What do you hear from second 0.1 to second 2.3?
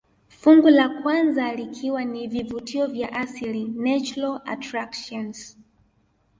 Fungu la kwanza likiwa ni